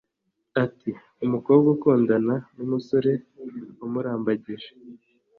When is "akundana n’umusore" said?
1.75-3.11